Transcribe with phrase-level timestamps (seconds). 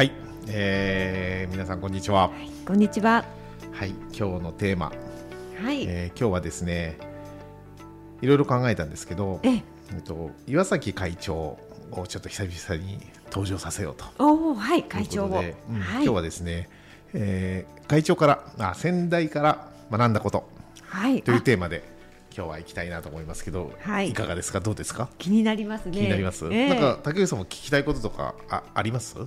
[0.00, 0.12] はい、
[0.48, 2.30] えー、皆さんこんにちは。
[2.64, 3.22] こんにちは。
[3.70, 4.86] はい今日のテーマ、
[5.62, 6.96] はい、えー今日はですね
[8.22, 9.58] いろいろ考えたんですけど、ええ。
[9.58, 9.62] っ
[10.02, 11.58] と、岩崎会長を
[12.08, 14.06] ちょっと久々に登場させようと。
[14.18, 15.52] おおはい会長を、うんはい。
[15.68, 16.70] 今日はですね、
[17.12, 20.48] えー会長からあ先代から学んだこと
[20.86, 21.22] はい。
[21.22, 21.40] というあ。
[21.42, 21.84] テーマで
[22.34, 24.14] 今日は行きたいなと思いますけど、はい。
[24.14, 24.60] かがですか？
[24.60, 25.10] どうですか？
[25.18, 25.92] 気になりますね。
[25.92, 26.68] 気になります、ええ。
[26.70, 29.18] なんか竹内さんも聞きたいこととかああります？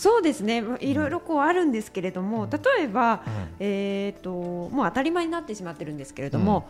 [0.00, 3.22] そうですね、まあいろいろこうあるんですけれども、例えば、
[3.58, 6.68] えっ、と、もう当たり前になってしまってるんですけれども。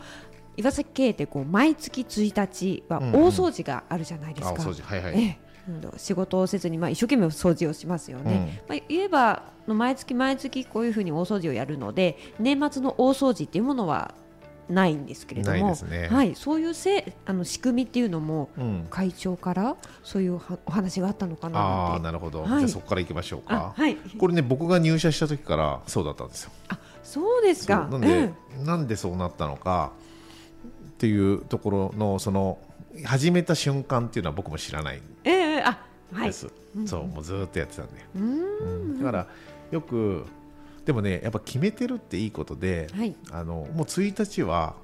[0.57, 4.51] 岩崎経営ってこう毎月1日はうん大掃除があるじゃないですか。
[4.51, 4.83] あお掃除。
[4.83, 5.51] はいはい、ええ。
[5.97, 8.63] 仕事をせずにまあ一生懸命掃除をしますよね。
[8.69, 14.15] まあ、言えば毎月毎月こういうふうに大掃除をやるので年末の大掃除っていうものは
[14.71, 16.09] ないんですけれども、ね。
[16.11, 18.87] はい、そういうせあの仕組みっていうのもうん。
[18.91, 22.01] 会長からそういうはお話があったのかなあ。
[22.01, 22.49] なるほど、はい。
[22.49, 23.75] じゃあそこから行きましょうか。
[23.77, 26.53] あはい、これね僕が入社した時からそうだったんですよ。
[27.03, 27.89] そうですか。
[27.91, 28.31] なんで、
[28.65, 29.93] なんでそうなったのか
[30.91, 32.59] っていうところのその
[33.05, 35.79] 始めた瞬間っていうのは僕も知らないんええええあ、
[36.13, 36.27] はい。
[36.29, 36.33] で。
[36.33, 36.49] す、
[36.87, 38.99] そうもうずーっとやってたんで、うーん。
[38.99, 39.27] だから
[39.71, 40.25] よく
[40.91, 43.15] でもねやっぱ決めてるっていいことで、はい。
[43.31, 44.75] あのもう1日は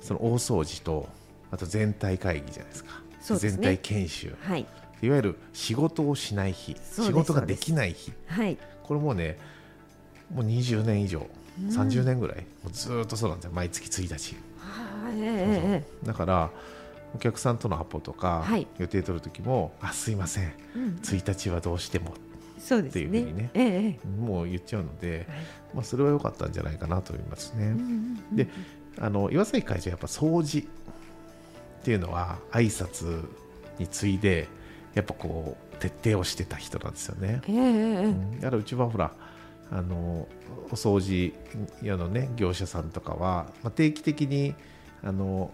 [0.00, 1.08] その大掃除と
[1.50, 2.92] あと全体会議じゃないですか。
[2.92, 3.38] ね。
[3.40, 4.36] 全体研修。
[4.40, 4.64] はい。
[5.02, 8.12] いわゆる仕事をしない日す仕事ができない日。
[8.28, 8.56] はい。
[8.84, 9.36] これもうね
[10.32, 11.26] もう20年以上
[11.60, 13.50] 30年ぐらい、もうずーっとそうなんですよ。
[13.52, 14.36] 毎月1日。
[14.60, 15.20] はい。
[15.20, 16.50] えええだから
[17.16, 18.68] お客さんとのアポとか、はい。
[18.78, 20.44] 予定取る時もあすいません。
[20.44, 20.98] えうん。
[21.02, 22.14] 1日はどうしても
[22.62, 23.50] そうですっていうふうにねね。
[23.54, 25.26] えええもう言っちゃうので、え。
[25.28, 25.38] はい
[25.74, 27.66] まあ、それは良かったんじゃないかなと思いますね。
[27.66, 27.78] うんうん
[28.30, 28.48] うんで
[29.00, 30.68] あの岩崎会長やっぱ掃除
[31.80, 33.26] っていうのは挨拶
[33.78, 34.48] に次いで
[34.92, 37.40] やっぱこう徹底をしてた人なんですよね。
[37.48, 39.12] えええええうんだからうちはほら
[39.70, 40.28] あの
[40.70, 41.32] お掃除
[41.82, 44.54] 屋のね業者さんとかは、まあ、定期的に
[45.02, 45.50] あの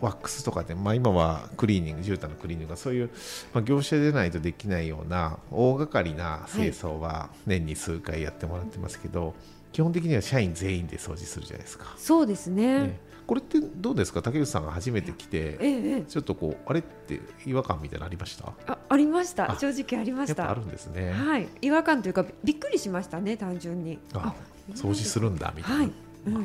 [0.00, 3.10] ワックスとかで、まあ、今はクリーニング絨毯のクリーニングがそういう、
[3.54, 9.34] まあ、業者でないとできないような大掛かりな清掃は年に数回やってもらってますけど、
[9.72, 11.94] 基本的には社員全員で掃除するじゃないですか。
[11.96, 12.80] そうですね。
[12.82, 14.22] ねこれってどうですか？
[14.22, 16.02] 竹内さんが初めて来てええええ。
[16.02, 18.52] ちょっとこうあれって違和感みたいなのありました？
[18.68, 19.50] あ、ありました。
[19.50, 20.48] あ正直ありました。
[20.48, 21.10] あるんですね。
[21.10, 21.48] はい。
[21.60, 23.98] 違和感というかびっくりしましたね単純に。
[24.14, 24.32] あ
[24.74, 25.78] 掃除するんだみたいな。
[25.78, 25.92] はい。
[26.26, 26.44] うんうんう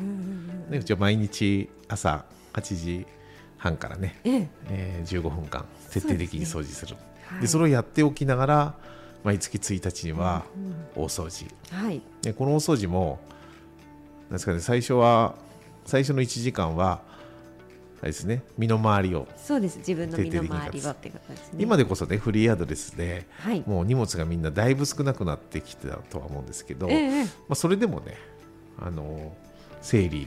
[0.66, 0.70] うん。
[0.70, 2.24] ね、うちは毎日朝
[2.54, 3.06] 8時
[3.62, 4.48] 半からね、ええ。
[4.70, 8.74] えー15分間徹底的に掃除するそはいでそれをやっておきながら
[9.22, 10.44] 毎月1日には
[10.96, 12.02] 大掃除、はい。
[12.22, 13.20] でこの大掃除も
[14.22, 15.36] なんですか、ね、最初は
[15.84, 17.02] 最初の1時間は
[18.00, 19.78] あれですね身の回りをそうです。
[19.78, 21.62] 自分の身の徹底的に回りはってことですね。
[21.62, 23.62] 今でこそねフリーアドレスではい。
[23.64, 27.24] もう荷物がみんなだいぶ少なくなってきてたとは思うんですけど、ええええ。
[27.24, 28.16] まあ、それでもね
[28.80, 29.36] あの
[29.82, 30.26] 整理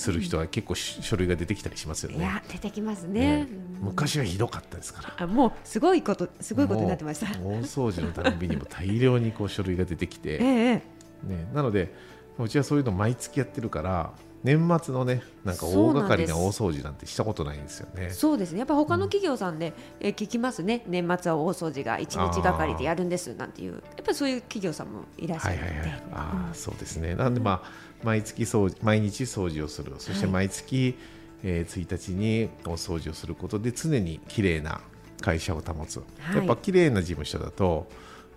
[0.00, 2.18] する人は結構し書類が出てきたりしますよね。
[2.18, 3.48] いや出てきますねね。
[3.80, 5.24] 昔はひどかったですから。
[5.24, 7.26] あもうすごいことすごいことになってました。
[7.38, 10.82] 大掃除のたびにも大量にこう書類が出てき ええて、ええ。
[11.28, 11.94] ね、なので
[12.38, 14.12] うちはそういうの毎月やってるから
[14.42, 18.10] 年末のねなんか大掛かりな大掃除なんてしたことないんですよね。
[18.10, 18.52] そうです。
[18.52, 18.58] ね。
[18.58, 20.82] やっぱ他の企業さんで、えー聞きますね。
[20.86, 25.68] 年末は大掃除が一日がかりでやるんですなんていう、やっぱりそういう企業さんもいらっしゃるので。
[25.68, 27.14] はいはいはい、ああそうですね。
[27.14, 27.70] なんでまあ
[28.02, 29.92] 毎月掃除毎日掃除をする。
[29.98, 30.96] そして毎月、
[31.42, 34.80] えー1日にお掃除をすることで常に綺麗な
[35.20, 36.36] 会社を保つ、はい。
[36.38, 37.88] やっぱ綺麗な事務所だと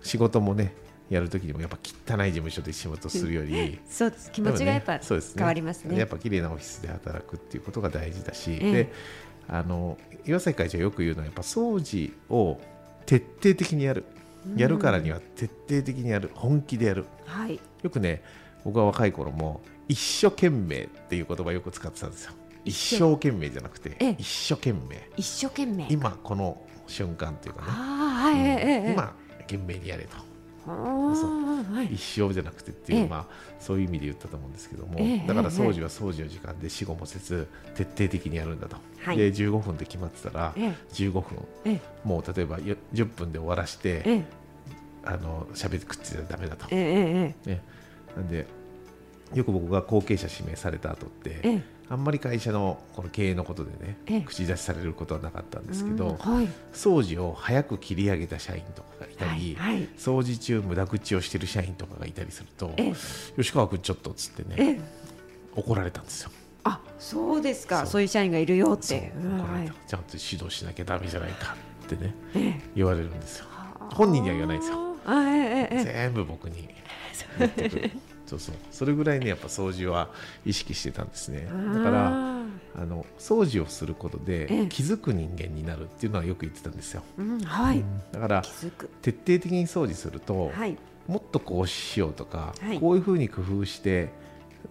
[0.02, 0.74] 仕事もね
[1.10, 4.30] やるときにもやっぱ汚い事務所で仕事するより そうです。
[4.32, 5.98] 気持ちがやっぱそうですね変わりますね。
[5.98, 8.92] やっぱ綺麗なオフィスで働くっていうことが大事だし、ええで
[9.46, 12.58] あの岩崎会長よく言うのはやっぱ掃除を
[13.04, 14.04] 徹底的にやる
[14.56, 17.60] やるからには徹底的にやる本気でやるはい。
[17.82, 18.22] よくね
[18.64, 22.32] 僕は若い頃も一生懸命っていう言葉をよく使ってたんですよ
[22.64, 25.86] 一生懸命じゃなくてええ一生懸命一生懸命。
[25.90, 28.36] 今この瞬間っていうかねはい。
[28.36, 28.44] ええ
[28.86, 28.92] ええ。
[28.92, 30.16] 今懸命にやれと。
[31.90, 33.08] 一生じゃなくてっていう、ええ。
[33.08, 33.26] まあ、
[33.60, 39.16] そういう意味で言ったと思うんですけども、ええだからええ掃除は掃除の時間で死後もせず徹底的にやるんだと、はい。
[39.16, 40.74] で15分で決まってたらええ。
[40.92, 41.22] 15分
[41.64, 41.80] ええ。
[42.04, 44.24] もう例えばよ10分で終わらしてええ。
[45.04, 47.50] あの喋ってくっついたらダメだと、えええ。
[47.50, 47.62] ね、
[48.16, 48.46] なんで
[49.34, 54.20] よく僕が後継者指名された後って、ええあんまり会社のこの経営のことでね、ええ。
[54.22, 56.48] 口出しされることはなかったんですけうんど、はい。
[56.72, 59.88] 掃除を早く切り上げた社員とかがいたり、はいはい。
[59.98, 62.94] 掃除中無駄口をしてる社員とかがいたりすると、ええ。
[63.36, 64.80] 吉川君ちょっとっつってえねえ
[65.56, 66.30] 怒られたんですよ。
[66.64, 67.86] あそうですか。
[67.86, 68.02] そう。
[68.02, 69.12] いう社員がいるよって。
[69.16, 71.54] 怒られた、ちゃんと指導しなきゃダメじゃないか
[71.84, 72.60] ってねええ。
[72.74, 73.46] 言われるんですよ。
[73.92, 74.96] 本人には言わないんですよ。
[75.84, 76.68] 全部僕に
[77.38, 77.90] 言ってくる
[78.38, 78.54] そう。
[78.54, 80.10] そうそれぐらいねやっぱ掃除は
[80.44, 81.46] 意識してたんですね。
[81.48, 82.44] えだからあ
[82.76, 84.56] あの掃除をすることええ。
[84.62, 87.84] で気づく人間になるっていうのはよく言ってたんですよ、ーうんはい。
[88.12, 88.42] だから
[89.02, 90.76] 徹底的に掃除すると、はい。
[91.06, 92.80] もっとこうしようとか、はい。
[92.80, 94.10] こういうふうに工夫して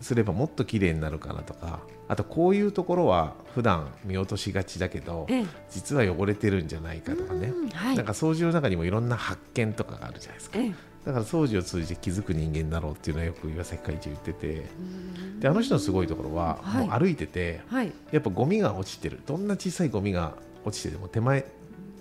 [0.01, 5.45] すればもっと綺麗になるかなとかあとこういうところは普段見落としがちだけどええ。
[5.69, 7.47] 実は汚れてるんじゃないかとかね。
[7.47, 7.95] うんはい。
[7.95, 10.59] なんか掃除の中にもいろんな発見とかがあるじゃないですか。
[10.59, 14.65] ええだから掃除を通じて気づく人間になろうっていうのはよく岩崎会長言ってて。
[15.39, 16.87] であの人のすごいところは、はい。
[16.87, 17.91] もう歩いててはい。
[18.11, 19.19] やっぱゴミが落ちてる。
[19.25, 20.33] どんな小さいゴミが
[20.63, 21.45] 落ちてても手前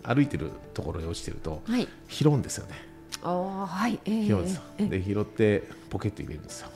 [0.05, 1.89] 歩いてるところに落ちてるとはい。
[2.09, 2.75] 拾うんですよね。
[3.23, 3.99] ああはい。
[4.05, 4.63] ええ拾うんですよ。
[4.79, 6.69] ええで拾ってポケット入れるんですよ、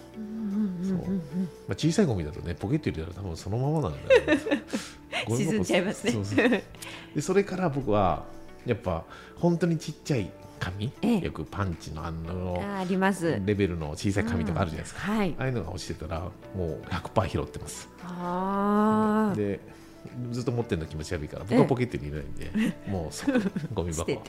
[1.69, 4.43] まあ、小さいゴミだとねポケット入れたら多分そのままなんだよね。
[5.26, 6.12] ゴミ箱沈んじゃいますね。
[6.12, 6.34] そ
[7.14, 8.25] でそれから僕は
[8.64, 9.05] やっぱ
[9.37, 11.20] 本当にちっちゃい紙、ええ。
[11.20, 13.41] よくパンチのあのああります。
[13.44, 15.19] レベルの小さい紙とかあるじゃないですか、うん。
[15.19, 15.35] はい。
[15.38, 16.31] ああいうのが落ちてたらも
[16.67, 17.88] う100%拾ってます。
[18.03, 19.61] ああで
[20.31, 21.61] ずっと持ってるの気持ち悪いから僕ええ。
[21.61, 23.41] はポケットに入れないんで、 もう即
[23.75, 24.23] ゴミ箱。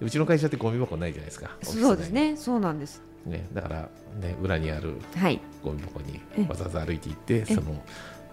[0.00, 1.50] うちの会社ってゴミ箱ないじゃないですか。
[1.62, 2.36] そうですね。
[2.36, 3.02] そうなんです。
[3.26, 3.88] ねだから、
[4.20, 5.40] ね、裏にあるはい。
[5.62, 6.46] ゴミ箱にええ。
[6.48, 7.82] わざわざ歩いて行ってその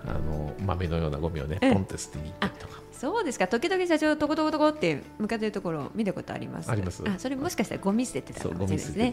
[0.06, 1.74] あの豆のようなゴミをねええ。
[1.74, 3.48] ポンって捨てに行ったりとかそうですか。
[3.48, 6.70] 時々社長とことことこって向かっているところを見たことあります？
[6.70, 7.04] あります。
[7.08, 9.12] あそれもしかしたらゴミ捨ててたかもしれないですね。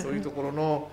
[0.00, 0.88] そういうところの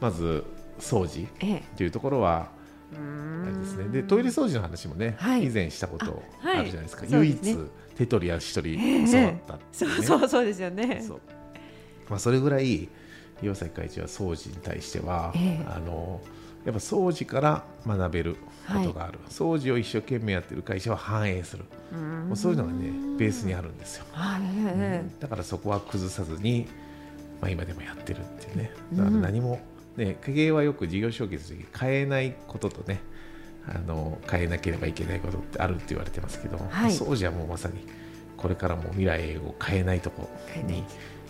[0.00, 0.44] まず
[0.78, 1.62] 掃除ええ。
[1.76, 2.48] というところは
[2.92, 3.88] うーあれんですね。
[3.88, 5.46] でトイレ掃除の話もね、はい。
[5.46, 7.64] 以前したことあるじゃないですか、そう唯一ですね。
[7.96, 9.10] 手取り足取りええ。
[9.10, 11.02] 教わったってそいうそうそうですよね。
[11.04, 11.20] そう。
[12.08, 12.88] まあ、それぐらい
[13.42, 15.66] 岩崎会長は掃除に対しては、ええ。
[15.66, 16.20] あの
[16.66, 18.36] やっぱ掃除から学べる
[18.66, 21.64] ことがある、掃除を一生懸命やってる会社は反映する。
[22.26, 26.66] もうそういうのがねベースにあるんですよ、はいええだからそこは崩さずに、
[27.40, 28.72] まあ、今でもやってるっていうね。
[28.94, 29.60] だから何も、
[29.96, 33.00] ね、経営はよく事業承継する時変えないこととね
[33.68, 36.90] あの変えなければいけないことってあるって言われてますけど、はい。
[36.90, 37.86] 掃除はもうまさに
[38.36, 40.28] これからも未来を変えないとこ
[40.66, 40.82] に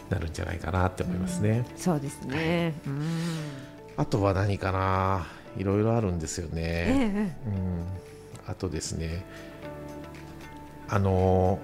[0.09, 1.67] なるんじゃないかなって思いますね。
[1.77, 2.73] そうですね。
[2.87, 3.66] うん
[3.97, 5.27] あとは何かな。
[5.57, 6.63] いろいろあるんですよえね。
[7.47, 7.85] えうん、
[8.47, 9.25] あとですね。
[10.89, 11.59] あの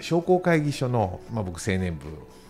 [0.00, 2.06] 商工会議所の、まあ、僕青年部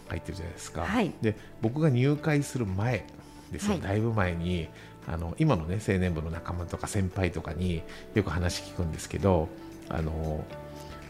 [0.08, 1.12] 入ってるじゃないですか、はい。
[1.20, 3.04] で僕が入会する前
[3.52, 3.80] ですよ、はい。
[3.82, 4.68] だいぶ前に
[5.06, 7.82] あの今のね青年部の仲間とか先輩とかに
[8.14, 9.48] よく話聞くんですけど
[9.90, 10.44] あの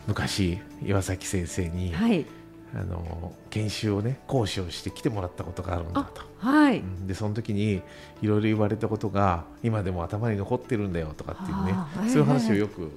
[0.08, 2.26] 昔岩崎先生に、はい
[2.76, 6.22] あの研修をね講師をして来てもらったことがあるんだと。
[6.38, 6.78] はい。
[6.80, 7.06] うん。
[7.06, 7.82] でその時に
[8.20, 11.74] いろいろ言われたことが今でも頭に残ってるんだよとかっていうね
[12.10, 12.90] そういう話をよく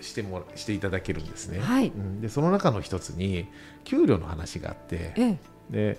[0.00, 1.88] してもらしていただけるんですね、はい。
[1.88, 2.20] うん。
[2.22, 3.46] でその中の一つに
[3.84, 5.38] 給料の話があってええ。
[5.70, 5.98] で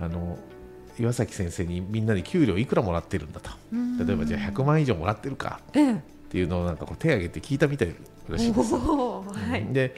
[0.00, 0.38] あの
[0.98, 3.50] 岩崎先生にみんなで給料いくらもらってるんだと。
[4.02, 5.92] 例えばじゃあ100万以上もらってるかええ。
[5.92, 5.96] っ
[6.30, 7.94] ていうのをなんかこう手挙げて聞いたみたい
[8.32, 8.74] らしいんです。
[8.74, 9.72] はい。
[9.72, 9.94] で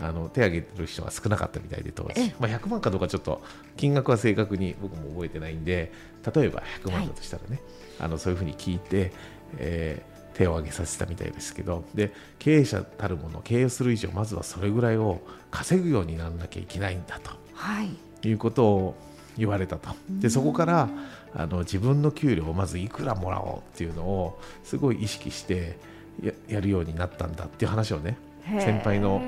[0.00, 3.42] あの手挙げてる人が少なかったみたいで当え時、まあ、100万かどうかちょっと
[3.76, 5.92] 金額は正確に僕も覚えてないんで
[6.34, 7.60] 例えば100万だとしたらね、
[7.98, 9.12] あのそういうふうに聞いて、
[9.58, 17.32] えー手を挙げさせたみたいですけどで経営者たるもの経営する以上まずはそれぐらいを稼ぐようにならなきゃいけないんだと。
[17.54, 17.90] はい。
[18.28, 18.94] いうことを
[19.36, 19.90] 言われたと。
[20.08, 20.88] でそこから
[21.34, 25.78] あの自分の給料をまずいくらもらおうっていうのをすごい意識して
[26.22, 29.22] ややるようになったんだっていう話をね先輩の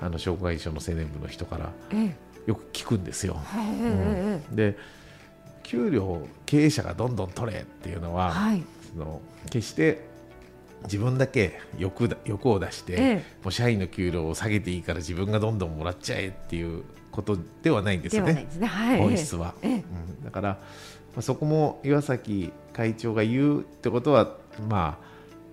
[0.00, 2.28] あの障害者の青年部の人からええ。
[2.46, 3.34] よく聞くんですよ。
[3.34, 4.78] へえで
[5.64, 8.62] 給料を経営者がどんどん取れっていうのは、はい。
[8.90, 10.06] その決して
[10.84, 13.14] 自分だけ欲だ欲を出して、ええ。
[13.42, 18.46] もう社員の給料を下げていいから自分がどんどんもらっちゃえっていうことではないんですよね。
[18.58, 18.66] ね。
[18.66, 18.98] はい。
[18.98, 19.74] 本質は、ええ。
[19.74, 20.58] うん、だから、ま
[21.18, 24.36] あ、そこも岩崎会長が言うってことは
[24.70, 25.08] まあ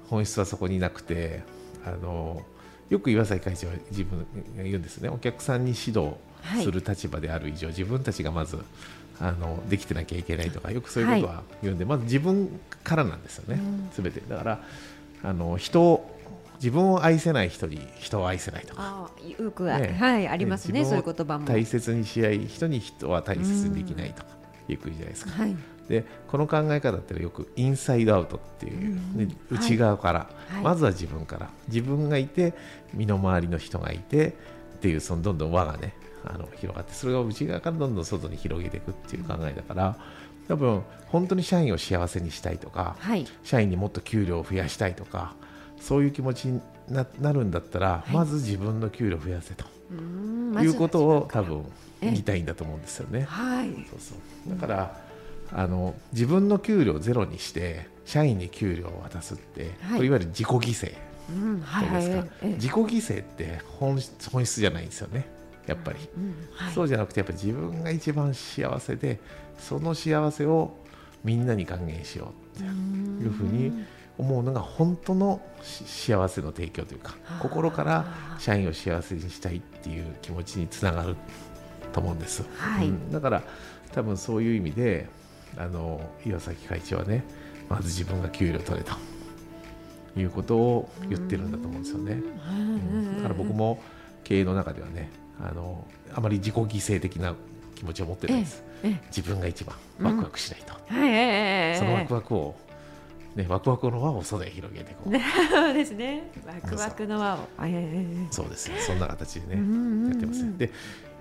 [0.10, 1.44] 本質はそこになくて
[1.86, 2.44] あの
[2.90, 5.10] よく岩崎会長は自分が言うんですね。
[5.10, 6.16] お客さんに指導
[6.62, 8.64] する立場である以上、自分たちがまず
[9.20, 13.60] あのできてなきゃいけないとかよくそういうことは言うんで、まず自分からなんですよね、
[13.94, 14.22] すべて。
[14.30, 14.64] だから
[15.24, 16.16] あの人を
[16.56, 19.10] 自分を愛せない人に人を愛せないとか。
[19.40, 19.98] よくは、ね。
[20.00, 20.86] はいありますね。
[20.86, 21.46] そういう言葉も。
[21.46, 24.30] 大切にし合い人に人は大切にできないとか
[24.68, 25.32] よくじゃないですか。
[25.32, 25.56] はい。
[25.88, 29.58] でこの考え方ってよくインサイドアウトっていう、ねうん。
[29.58, 30.64] 内側から、はい。
[30.64, 31.50] まずは自分から。
[31.68, 32.54] 自分がいて
[32.94, 34.32] 身の回りの人がいてっ
[34.80, 35.94] ていうそのどんどん輪がね
[36.24, 39.98] あの広がってそれを内側からどんどん外に広げていくっていう考えだから
[40.48, 43.26] 多分本当に社員を幸せにしたいとかはい。
[43.44, 45.34] 社員にもっと給料を増やしたいとか
[45.80, 48.12] そういう気持ちにななるんだったら、い。
[48.12, 51.66] まず自分の給料を増やせということを多分
[52.02, 52.10] ええ。
[52.12, 53.24] 言いたいんだと思うんですよね。
[53.24, 53.70] はい。
[53.90, 54.50] そうそう。
[54.50, 55.06] だから、
[55.52, 60.06] あの自分の給料をゼロにして社員に給料を渡すって、はい。
[60.06, 60.94] いわゆる自己犠牲
[61.30, 61.62] うん。
[61.62, 61.88] はい。
[61.88, 62.54] はいですか、ええ。
[62.56, 65.28] 自己犠牲って本質本質じゃないんですよね。
[65.68, 66.36] やっぱり、うん。
[66.52, 66.74] はい。
[66.74, 69.20] そうじゃなくてやっぱ自分が一番幸せで
[69.58, 70.76] その幸せを
[71.24, 73.74] みんなに還元しようっていうふうに
[74.18, 78.06] 思うのが本当のし幸せの提供というか心から
[78.40, 81.16] 社員を幸せにしたいっていう気持ちにつながる
[81.92, 82.88] と思うんです、はい。
[82.88, 83.12] うん。
[83.12, 83.44] だから
[83.94, 85.08] 多分そういう意味で
[85.58, 87.24] あの岩崎会長はね
[87.70, 88.94] まず自分が給料取れと
[90.20, 93.16] いうことを言ってるんだと思うんですよね、うん。
[93.18, 93.82] だから僕も
[94.24, 97.36] 経営の中ではねあのあまり自己犠牲的な
[97.76, 99.02] 気持ちを持ってるんです、ええ。
[99.08, 101.10] 自分が一番ワクワクしないと、はい。
[101.10, 101.78] ええ。
[101.78, 102.56] そのワクワクを、
[103.36, 105.14] ね、ワクワクの輪を外へ広げていこう、
[105.52, 106.32] そうですね。
[106.46, 107.40] ワクワクの輪を。
[107.64, 108.28] ええ。
[108.32, 108.78] そうですよ。
[108.80, 110.72] そんな形でね、やってますねで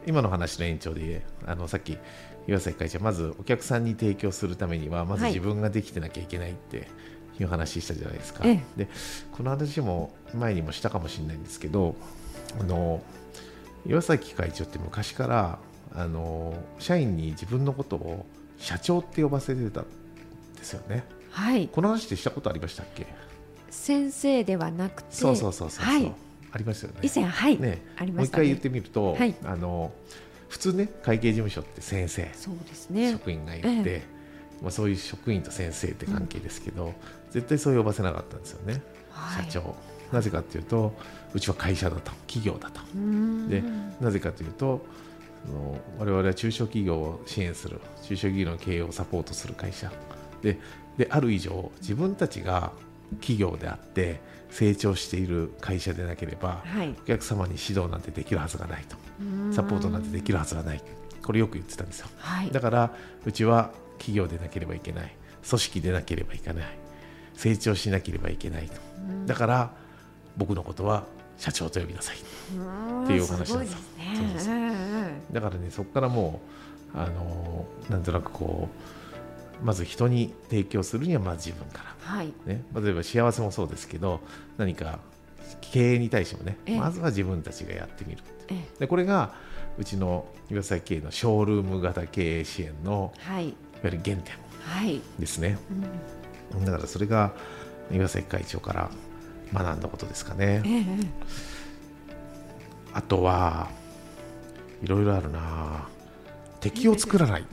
[0.06, 1.98] 今の話の延長であのさっき
[2.46, 6.88] 岩崎会長まずお客さんに提供するためにはまずはい自分ができてなきゃいけないって
[7.40, 8.62] いう話したじゃないですか、え。
[8.76, 8.88] で
[9.32, 11.96] この話も前にもしたかもしれないんですけど
[12.60, 13.02] あの
[13.86, 15.58] 岩崎会長って昔から
[15.94, 18.26] あの社員に自分のことを
[18.58, 19.84] 社長って呼ばせてたん
[20.56, 21.04] ですよね
[21.34, 21.68] はい。
[21.68, 23.06] この話ってしたことありましたっけ？
[23.70, 25.16] 先生ではなくて。
[25.16, 26.12] そうそうそうそう、はい。
[26.52, 27.00] ありましたよね。
[27.02, 27.82] 以前はい、ね。
[27.96, 28.44] ありましたね。
[28.44, 29.34] もう一回言ってみると、はい。
[29.44, 29.92] あの
[30.48, 33.10] 普通ね会計事務所って先生、そうですね。
[33.10, 34.02] 職員がいて、え
[34.62, 36.94] まあ、そういう職員と先生って関係ですけど、
[37.32, 39.44] 絶対そう呼ばせなかったんですよね、はい。
[39.50, 39.74] 社長。
[40.12, 40.94] なぜかというと
[41.32, 42.12] うちは会社だと。
[42.28, 42.80] 企業だと。
[43.48, 43.62] で
[44.00, 44.86] なぜかというと
[45.98, 49.90] 我々は中小企業を支援する中小企業の経営をサポートする会社。
[50.40, 50.58] で
[50.96, 52.72] である以上自分たちが
[53.20, 54.20] 企業であって
[54.50, 56.90] 成長している会社でなければ、はい。
[56.90, 58.96] お客様に指導なんてできるはずがないと。
[59.52, 60.82] サポートなんてできるはずがない。
[61.22, 62.08] これよく言ってたんですよ。
[62.18, 62.50] はい。
[62.50, 62.90] だから
[63.24, 65.14] うちは企業でなければいけない。
[65.48, 66.64] 組織でなければいけない。
[67.34, 68.74] 成長しなければいけないと。
[69.26, 69.70] だから
[70.36, 71.04] 僕のことは
[71.36, 72.16] 社長と呼びなさい。
[72.16, 73.56] っていうお話なんですよ。
[73.56, 74.54] そうそうそう
[75.32, 76.40] だからねそこからも
[76.94, 79.03] うあのーなんとなくこう
[79.62, 81.94] まず人に提供するにはまず自分から。
[82.00, 82.32] はい。
[82.46, 84.20] ね、例えば幸せもそうですけど
[84.58, 84.98] 何か
[85.60, 86.78] 経営に対してもね、ええ。
[86.80, 88.80] まずは自分たちがやってみるええ。
[88.80, 89.34] でこれが
[89.78, 93.48] うちの岩崎経営のショールーム型経営支援のはい。
[93.48, 95.00] いわゆる原点はい。
[95.18, 95.58] ですね。
[96.64, 97.32] だからそれが
[97.90, 98.90] 岩崎会長から
[99.52, 100.62] 学んだことですかね。
[100.64, 100.84] ええ。
[102.92, 103.68] あとは
[104.82, 105.88] いろいろあるな。
[106.60, 107.44] 敵を作らない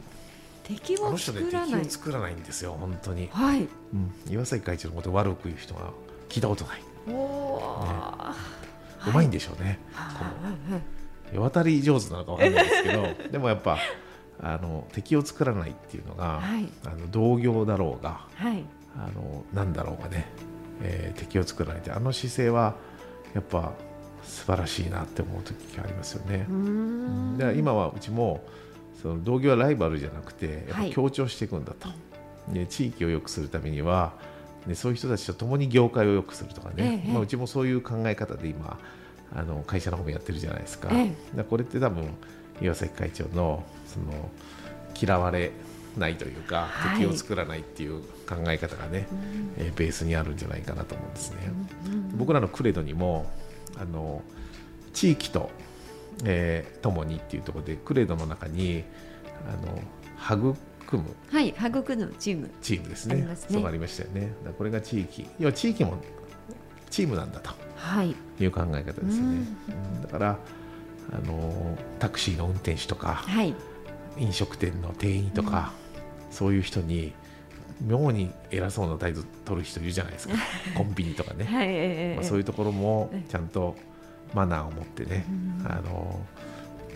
[0.75, 1.69] 敵をあの人ね作らない。
[1.81, 3.67] 敵を作らないんですよ本当に、はい。
[3.93, 5.91] うん、岩崎会長のことを悪く言う人が
[6.29, 6.81] 聞いたことない。
[7.07, 9.79] おおーうまいんでしょうね、
[11.33, 13.79] 世渡り上手なのかわかんないですけど でもやっぱ
[14.39, 16.67] あの敵を作らないっていうのが、はい。
[16.85, 18.63] あの同業だろうがはい。
[18.95, 20.27] あのなんだろうがね、
[20.81, 22.75] えー敵を作らないってあの姿勢は
[23.33, 23.73] やっぱ
[24.23, 26.45] 素晴らしいなって思う時がありますよね。
[27.57, 28.43] 今はうちも
[29.01, 30.91] その同業はライバルじゃなくてやっぱはい。
[30.91, 31.89] 強調していくんだと、
[32.53, 34.13] で地域を良くするためには、
[34.67, 38.77] ね、そういう人たちと共に業界を良くするとかね、ええまあ、うちもそういう考え方で今
[39.36, 41.38] あの会社の方もやってるじゃないですか,、ええ。
[41.38, 42.10] だこれって多分
[42.62, 44.29] 岩崎会長のその
[45.00, 45.51] 嫌われ
[45.98, 47.00] ないというか、はい。
[47.00, 49.08] 敵を作らないっていう考え方がね、
[49.58, 51.38] えーベースにあるんじゃないかなと思うんですね。
[52.15, 53.29] 僕らのクレドにも
[53.77, 54.22] あの
[54.93, 55.50] 地域と、
[56.25, 58.83] えー、共にっていうところでクレドの中に
[59.47, 61.15] あの育む。
[61.31, 62.49] はい育むチーム。
[62.61, 63.15] チームですね。
[63.15, 63.59] ありますね。
[63.59, 64.33] そうありましたよね。
[64.57, 65.27] これが地域。
[65.39, 65.97] 要は地域も
[66.89, 67.51] チームなんだと。
[67.75, 68.15] はい。
[68.39, 69.45] いう考え方ですよね、
[69.95, 70.01] うん。
[70.01, 70.37] だから
[71.11, 73.55] あのタクシーの運転手とかはい。
[74.17, 75.71] 飲食店の店員とか、
[76.29, 77.13] そういう人に
[77.79, 80.35] 妙に偉そうな態度取る人いるじゃないですか。
[80.75, 83.75] コンビニとかね、はいええまあ、そういうところもええちゃんと
[84.33, 85.67] マナーを持ってね、うん。
[85.67, 86.19] あの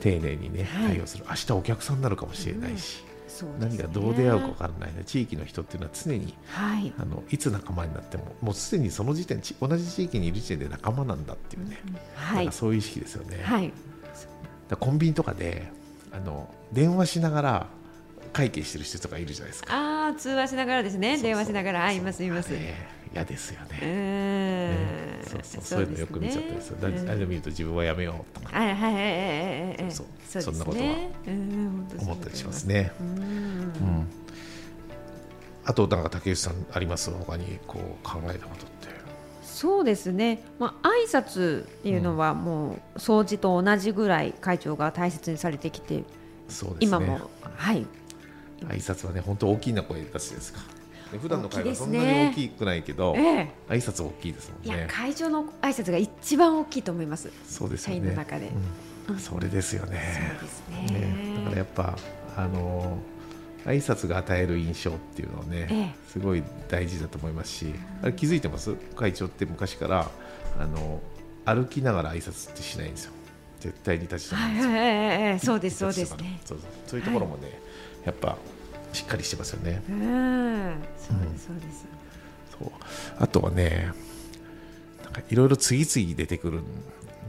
[0.01, 0.87] 丁寧にねはい。
[0.89, 3.15] 対応する、明日お客さんになるかもしれないし、ね。
[3.59, 5.03] 何がどう出会うか分からないね。
[5.05, 6.93] 地域の人っていうのは常にはい。
[6.97, 11.81] あのいつ仲間になってももうすでにその時点ち同じ地域にいる時点で仲間なんだっていうね、
[12.15, 12.37] はい。
[12.37, 13.73] なんかそういう意識ですよね、はい。
[14.69, 15.71] だコンビニとかで
[16.11, 17.67] あの電話しながら
[18.31, 19.73] 会計してる人とかいるじゃないですか。
[19.73, 21.17] ああ通話しながらですね。
[21.21, 22.49] 電話しながらあいますいます。
[22.49, 22.75] あれ
[23.15, 23.85] 嫌ですようねー。
[23.85, 25.21] んね。
[25.25, 26.81] そうそうそういうのよく見ちゃったりする。
[26.81, 28.59] だああいうの見ると自分はやめようとか。
[28.59, 29.91] はいはいはいはいはいはい。
[29.91, 30.85] そうそんなことは
[32.01, 32.91] 思ったりしますね。
[32.99, 33.07] うん。
[33.07, 34.07] うん。
[35.63, 37.09] あとなんか竹内さんあります？
[37.09, 38.93] 他にこう考えたことって。
[39.41, 46.03] そうですね、まあ挨拶っていうのはもう掃除と同じぐらい会長が大切にされてきて、
[46.49, 46.97] そうですね。
[46.97, 47.87] 今もはい。
[48.63, 50.59] 挨拶はね本当大きな声出すじゃないですか。
[50.59, 50.74] で
[51.19, 53.49] 普段の会話そんなに大きくないけど、ええ。
[53.69, 57.29] 挨拶大きいですもいやんね会長の挨拶が一番大きいと思います。
[57.29, 57.97] 社そうですよね。
[57.97, 58.51] 員の中で、
[59.09, 59.19] うん。
[59.19, 60.37] それですよね。
[60.39, 60.99] そうですね。
[60.99, 61.35] ね。
[61.37, 61.97] だからやっぱ
[62.35, 62.97] あの
[63.65, 65.95] 挨拶が与える印象っていうのはね、ええ。
[66.11, 68.75] すごい大事だと思いますし、あれ気づいてます？
[68.95, 70.09] 会長って昔から
[70.59, 71.01] あの
[71.45, 73.11] 歩きながら挨拶ってしないんですよ。
[73.59, 76.39] 絶対に立ち止まるんですよ、はいはいはいはいそうですそうですね。
[76.45, 76.69] そうそう。
[76.87, 77.59] そういうところもね、
[78.05, 78.37] やっぱ
[78.95, 79.81] しっかりしてますよね。
[79.89, 80.83] うん。
[80.97, 81.85] そうですそうです。
[82.59, 82.71] そう。
[83.19, 83.91] あとはね
[85.03, 86.63] なんかいろいろ次々出てくるん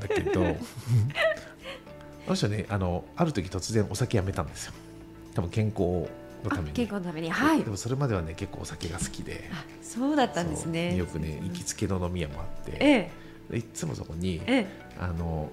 [0.00, 0.42] だけど
[2.26, 4.72] あの人ねあのある時突然お酒やめたんですよ。
[5.34, 6.70] 多分健康のたあめに。
[6.72, 7.30] 健康のために。
[7.30, 7.62] はい。
[7.62, 7.70] で。
[7.70, 9.48] もそれまではね結構お酒が好きで。
[9.52, 10.96] あそうだったんですね。
[10.96, 12.72] よくね行きつけの飲み屋もあって。
[12.72, 13.10] ええ。
[13.50, 14.66] でいつもそこにええ。
[14.98, 15.50] あの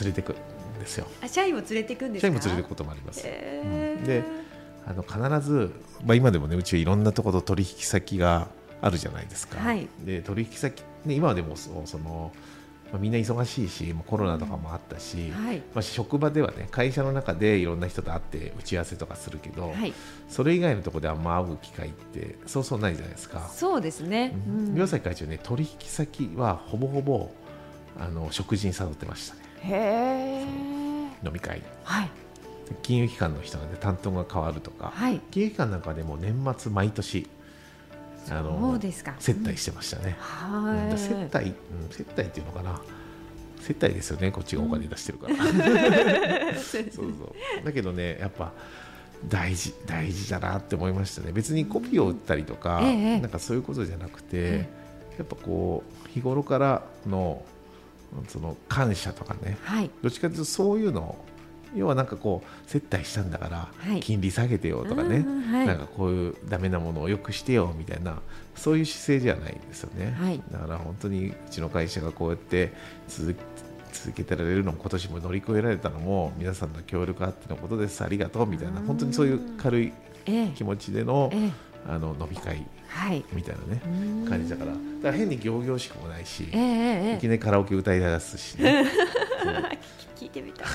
[0.00, 0.36] 連れてくん
[0.80, 1.06] ですよ。
[1.22, 2.26] あ社員を連れていくんですか？
[2.26, 3.96] 社員も連れてくこともあります、ええ。
[3.98, 4.04] うん。
[4.04, 4.22] で
[4.86, 5.72] あの必ず、
[6.04, 8.48] まあ、今でもねうちはいろんなところと取引先が
[8.80, 9.88] あるじゃないですか、はい。
[10.04, 12.32] で取引先、ね、今はでもそうその、
[12.90, 15.58] まあ、みんな忙しいしもうコロナとかもあったし、はい。
[15.72, 19.92] まあ、職場ではね会社の中でいろんな人と会って打ち合わせとかするけど、はい。
[20.28, 23.48] それ以外のところであんま会う機会ってそうそうないじゃないですか。
[23.54, 24.34] そうですね。
[24.48, 24.76] うん。
[24.76, 27.30] 岩崎会長ね取引先はほぼほぼ
[28.00, 29.42] あの食事に誘ってましたね。
[29.62, 30.44] へえ。
[31.24, 32.06] 飲み会はい。
[32.06, 32.10] で
[32.82, 35.20] 金融機関の人がね担当が変わるとか、はい。
[35.30, 37.28] 金融機関なんかでも年末毎年
[38.26, 39.14] あそのうですか。
[39.18, 40.16] 接待してましたね、
[40.48, 40.64] うん。
[40.64, 40.98] はい。
[40.98, 41.54] 接待、うん、
[41.90, 42.80] 接待っていうのかな。
[43.60, 45.36] 接待ですよねこっちがお金出してるから、
[46.58, 47.14] そうそう。
[47.64, 48.52] だけどねやっぱ
[49.28, 51.32] 大事大事だなって思いましたね。
[51.32, 54.68] 別にコピーを打ったりとか、ええなんかそういうことじゃなくて、え
[55.18, 57.44] やっぱこう日頃からの
[58.28, 59.56] その感謝とかね。
[59.62, 59.90] はい。
[60.02, 61.24] どっちかというとそういうのを
[61.74, 64.00] 要はなんかこう接待したんだからはい。
[64.00, 65.66] 金利下げてよとかね、うんはい。
[65.66, 68.20] なんかこういうダメなものをよくしてよみたいな
[68.54, 70.42] そういう姿勢じゃないですよね、はい。
[70.50, 72.72] だから本当にうちの会社がこうやって
[73.08, 73.34] 続
[73.92, 78.02] 続けてられるのも今年も乗り越えられたのも皆さんの協力あってのことです。
[78.02, 79.92] ありがとうみたいな本当にそういう軽い
[80.26, 81.50] ええ気持ちでのええ。
[81.88, 83.24] あの飲み会はい。
[83.32, 84.28] みたいなねうん。
[84.28, 84.72] 感じだから。
[84.72, 88.86] だから変に仰々しくもないし、ええええいきなりカラオケ歌い出すしね、
[90.24, 90.66] 聞いてみたい。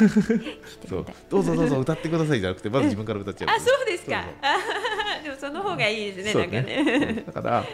[0.90, 1.06] そう。
[1.30, 3.50] どうぞどうぞ歌ってくださいじゃなくてまず自分から歌っちゃう。
[3.50, 4.24] あ、そうですか。
[5.24, 6.32] でもその方がいいですね。
[6.34, 7.24] そうなんかね。
[7.26, 7.66] だから、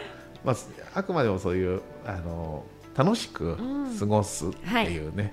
[0.44, 0.56] まあ、
[0.94, 2.64] あくまでもそういうあの
[2.96, 3.98] 楽しくうん。
[3.98, 5.32] 過ごすっていうね、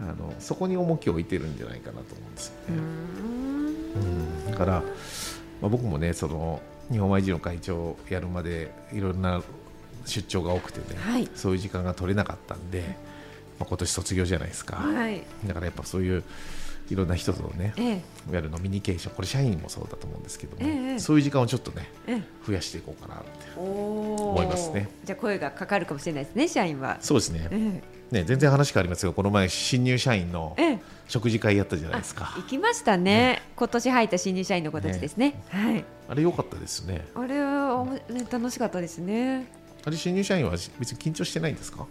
[0.00, 2.78] あのそこに重きを置いてるんじゃないかなと思うんですようね。
[2.78, 2.80] ん。
[2.80, 4.50] うん。
[4.50, 4.72] だから、
[5.60, 9.42] まあ、僕もねその日本 YG の会長をやるまでいろんな
[10.04, 11.28] 出張が多くてね、はい。
[11.34, 12.96] そういう時間が取れなかったんで、
[13.58, 15.22] まあ、今年卒業じゃないですか、はい。
[15.46, 16.22] だからやっぱそういう
[16.90, 18.00] いろんな人とのね、ええいわ
[18.34, 22.22] ゆるノミニケーションこれ社員もそうだと思うんですけども、ええそういう時間をちょっとねええ。
[22.46, 24.88] 増やしていこうかなって思思いますね。
[25.04, 26.98] じゃあ声がかかるかもしれないですね、社員は。
[27.00, 30.54] そうですねえね全然話変わりますがこの前新入社員の
[31.08, 33.42] 食事会やったじゃないですか行きましたね。
[33.56, 35.40] 今年入った新入社員の子たちですね。
[35.48, 35.84] はい。
[36.08, 39.46] あれ良かったですねあれはおもね楽しかったですね。
[39.84, 41.86] あれ新入社員は別に緊張してないんですか？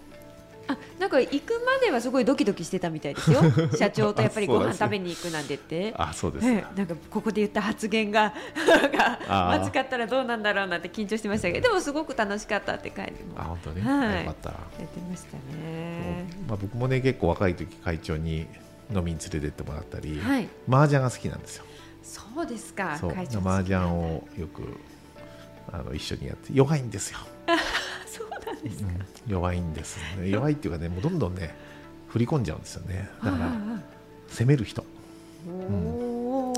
[0.67, 3.41] あ、なんか行くまではすごいドキドキしてたみたいですよ。
[3.77, 5.93] 社長とやっぱりご飯食べに行くなんて言って。
[5.97, 6.45] あそうです。
[6.45, 8.33] か、ええなんかここで言った発言が
[9.27, 14.25] まずかったらどうなんだろうなって緊張してましたけどでもすごく楽しかったって帰りもあ本当に、はい。
[14.25, 16.25] よかった、やってましたね。
[16.47, 18.47] まあ、僕もね結構若い時会長に
[18.93, 21.65] 飲みに連れてってもらったり、はい、麻雀が好きなんですよ。
[22.03, 22.97] そうですか。
[22.99, 23.13] そう。
[23.13, 24.77] 会長麻雀をよく
[25.71, 27.19] あの一緒にやって弱いんですよ、
[28.11, 28.83] そうなんです。
[28.83, 31.55] うん弱いんです、ね、弱いっていうかねもうどんどんね
[32.09, 33.09] 振り込んじゃうんですよね。
[33.23, 33.81] だからあ
[34.29, 34.81] 攻める人。
[34.81, 34.85] あ
[35.47, 35.53] お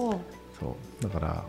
[0.09, 0.21] お。
[0.59, 1.03] そう。
[1.03, 1.43] だから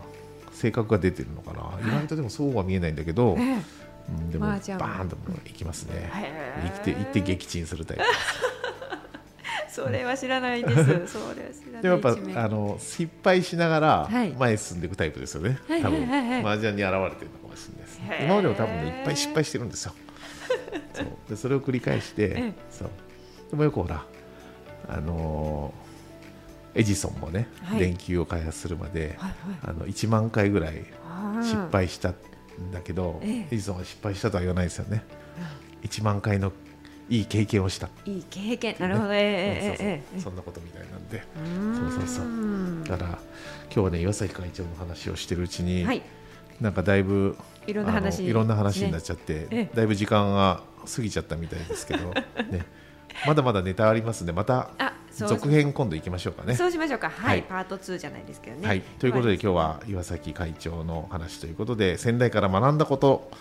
[0.51, 1.87] 性格が出てるのかな。
[1.87, 3.61] 意外とでもそうは見えないんだけど、ええ。
[4.07, 5.95] うん、でもバーンといきますね。
[5.95, 6.69] へえ。
[6.69, 8.03] 行って行って撃沈するタイプ。
[9.71, 10.75] それは知らないです。
[10.75, 11.99] それは知らないでもやっ
[12.33, 14.31] ぱあの失敗しながらはい。
[14.31, 16.03] 前に進んでいくタイプですよね、はい多分、
[16.45, 18.25] 麻雀に現れてるのかもしれないですへー。
[18.25, 19.93] 今までも多分ねいっぱい失敗してるんですよ。
[20.93, 21.07] そう。
[21.29, 22.53] でそれを繰り返して、ええ。
[22.69, 22.89] そう。
[23.51, 24.05] でもよくほら
[24.87, 25.85] あのー
[26.77, 27.79] エジソンもね、はい。
[27.79, 29.59] 電球を開発するまで、はいはい。
[29.63, 30.85] あの1万回ぐらい
[31.41, 32.15] 失敗したん
[32.73, 33.47] だけど、ええ。
[33.49, 35.03] エジソンは失敗したとは言わないですよね、
[35.83, 36.51] 1万回の
[37.07, 38.75] いい経験をした、いい経験。
[38.77, 41.23] なるほど、ええそうそうそんなことみたいなんで。
[41.91, 42.83] そうそうそう。
[42.89, 43.19] だから
[43.65, 46.01] 今日はね岩崎会長の話をしてるうちに、はい
[46.61, 47.37] なんかだいぶ
[47.67, 49.75] いろんな話いろんな話になっちゃって、ええ。
[49.75, 50.61] だいぶ時間が
[50.93, 52.13] 過ぎちゃったみたいですけど、
[52.49, 52.65] ね、
[53.25, 54.69] まだまだネタありますんでまた
[55.11, 56.55] 続編今度行きましょうかね。
[56.55, 57.09] そうしましょうか。
[57.09, 57.43] はい、はい。
[57.43, 58.67] パート2じゃないですけどね。
[58.67, 63.31] はい、ということで今日は岩崎会長の話ということで仙台から学んだこと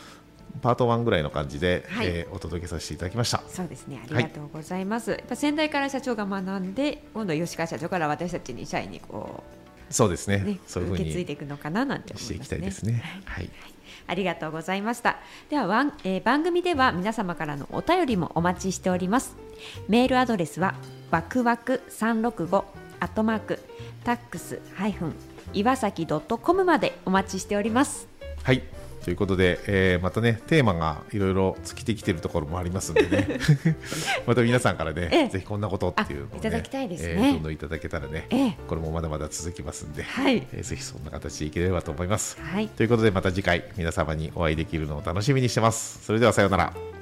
[0.62, 2.06] パート1ぐらいの感じで、はい。
[2.06, 3.42] えーお届けさせていただきました。
[3.48, 4.00] そうですね。
[4.04, 9.42] ありがとうございます、やっぱ先代から社長が学んで今度は吉川社長から私たちに社員にこ
[9.94, 13.02] そうですねうねそういうふう受け継いにでいくのかななんて思いますねしていきたいですね。
[13.24, 13.50] はい、
[14.08, 15.18] ありがとうございました。
[15.48, 19.36] では、ワンえー番組では皆様からのお便りもお待ちしております。
[19.88, 20.74] メールアドレスは
[21.12, 22.64] わくわく三六五
[22.98, 23.60] アットマーク
[24.02, 25.14] タックスハイフン
[25.52, 28.08] 岩崎ドットコムまでお待ちしております。
[28.42, 33.38] はいということで、えーまたねテーマがいろいろ尽きてきてるところもありますんでね
[34.26, 42.38] また皆さんからね、ええぜひこんなことっていうのを、ね、あいただきたいですねえーどんどんいただけたらね、ええこれもまだまだ続きますんで、はいえーぜひそんな形でいければと思います。
[42.40, 46.02] はい、ということでまた次回皆様にお会いできるのを楽しみにしてます。
[46.04, 46.93] それではさようなら。